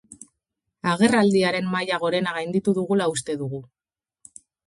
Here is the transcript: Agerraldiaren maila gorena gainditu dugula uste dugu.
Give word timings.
Agerraldiaren 0.93 1.67
maila 1.75 1.99
gorena 2.05 2.33
gainditu 2.39 2.75
dugula 2.79 3.09
uste 3.13 3.39
dugu. 3.45 3.63